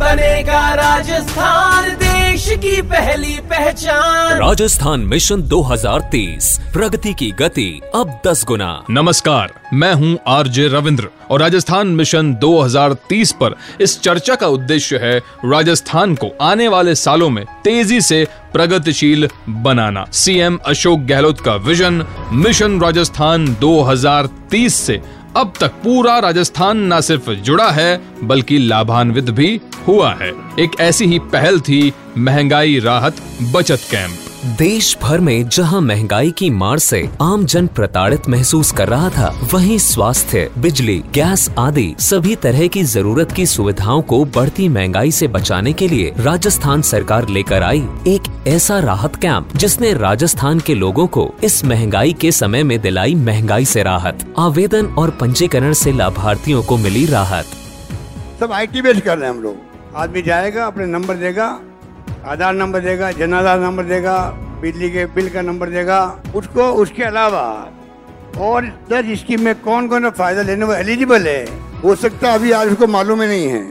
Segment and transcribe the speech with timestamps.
[0.00, 8.70] बनेगा राजस्थान देश की पहली पहचान। राजस्थान मिशन 2030 प्रगति की गति अब 10 गुना।
[8.90, 15.18] नमस्कार मैं हूँ आरजे रविंद्र और राजस्थान मिशन 2030 पर इस चर्चा का उद्देश्य है
[15.44, 22.04] राजस्थान को आने वाले सालों में तेज़ी से प्रगतिशील बनाना। सीएम अशोक गहलोत का विजन
[22.32, 25.00] मिशन राजस्थान 2030 से
[25.36, 31.04] अब तक पूरा राजस्थान न सिर्फ़ जुड़ा है बल्कि लाभान्वित भी हुआ है। एक ऐसी
[31.04, 33.16] ही पहल थी महँगाई राहत
[33.54, 34.18] बचत कैंप।
[34.58, 39.28] देश भर में जहाँ महँगाई की मार से आम जन प्रताड़ित महसूस कर रहा था
[39.52, 45.28] वहीं स्वास्थ्य बिजली गैस आदि सभी तरह की ज़रूरत की सुविधाओं को बढ़ती महँगाई से
[45.28, 51.06] बचाने के लिए राजस्थान सरकार लेकर आई एक ऐसा राहत कैंप जिसने राजस्थान के लोगों
[51.06, 56.62] को इस महँगाई के समय में दिलाई महँगाई से राहत आवेदन और पंजीकरण से लाभार्थियों
[56.62, 57.44] को मिली राहत।
[58.40, 61.46] सब आई बेस्ड कर रहे हैं हम लोग। आदमी जाएगा, अपने नंबर देगा,
[62.24, 64.18] आधार नंबर देगा जन आधार नंबर देगा,
[64.60, 66.00] बिजली के बिल का नंबर देगा,
[66.34, 67.42] उसको, उसके अलावा
[68.40, 71.44] और दस स्कीम में कौन कौन फ़ायदा लेने वो एलिजिबल है?
[71.82, 73.62] हो सकता अभी आज उसको मालूम ही नहीं है।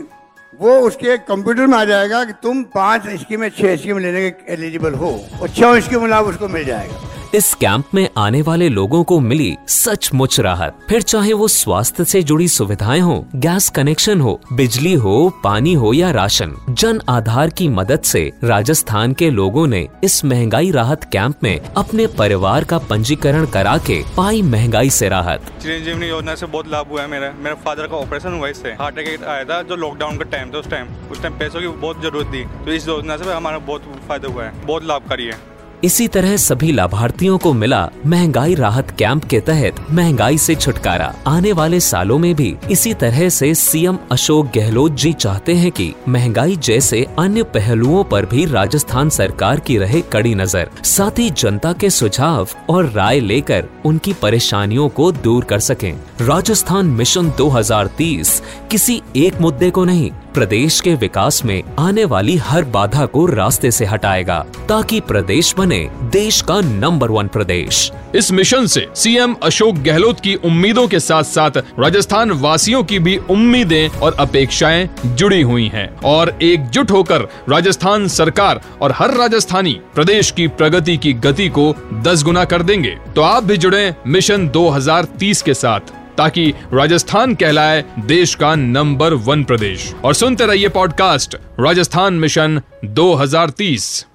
[0.53, 4.93] वो उसके कंप्यूटर में आ जाएगा कि तुम पाँच स्कीमें छह स्कीम लेने के एलिजिबल
[4.93, 5.11] हो
[5.41, 9.57] और छह स्कीम लाभ उसको मिल जाएगा। इस कैंप में आने वाले लोगों को मिली
[9.67, 15.29] सचमुच राहत। फिर चाहे वो स्वास्थ्य से जुड़ी सुविधाएँ हो, गैस कनेक्शन हो, बिजली हो,
[15.43, 20.71] पानी हो या राशन, जन आधार की मदद से राजस्थान के लोगों ने इस महँगाई
[20.71, 26.35] राहत कैंप में अपने परिवार का पंजीकरण करा के पाई महँगाई से राहत। चिरंजीवनी योजना
[26.35, 29.43] से बहुत लाभ हुआ है मेरा। मेरे फादर का ऑपरेशन हुआ इससे। हार्ट अटैक आया
[29.43, 32.43] था जो लॉकडाउन का टाइम था उस टाइम उस टाइम पैसों की बहुत ज़रूरत थी।
[32.65, 35.48] तो इस योजना से हमारा बहुत फ़ायदा हुआ है। बहुत लाभकारी है।
[35.83, 41.51] इसी तरह सभी लाभार्थियों को मिला महँगाई राहत कैंप के तहत महँगाई से छुटकारा। आने
[41.51, 46.55] वाले सालों में भी इसी तरह से सीएम अशोक गहलोत जी चाहते हैं कि महँगाई
[46.55, 51.89] जैसे अन्य पहलुओं पर भी राजस्थान सरकार की रहे कड़ी नज़र। साथ ही जनता के
[51.89, 59.41] सुझाव और राय लेकर उनकी परेशानियों को दूर कर सकें। राजस्थान मिशन 2030 किसी एक
[59.41, 64.39] मुद्दे को नहीं प्रदेश के विकास में आने वाली हर बाधा को रास्ते से हटाएगा,
[64.69, 65.79] ताकि प्रदेश बने
[66.11, 71.23] देश का नंबर वन प्रदेश। इस मिशन से सीएम अशोक गहलोत की उम्मीदों के साथ
[71.23, 78.07] साथ राजस्थान वासियों की भी उम्मीदें और अपेक्षाएँ जुड़ी हुई हैं और एकजुट होकर राजस्थान
[78.07, 83.21] सरकार और हर राजस्थानी प्रदेश की प्रगति की गति को दस गुना कर देंगे। तो
[83.21, 89.93] आप भी जुड़े मिशन 2030 के साथ। ताकि राजस्थान कहलाए देश का नंबर वन प्रदेश।
[90.03, 94.05] और सुनते रहिए पॉडकास्ट राजस्थान मिशन 2030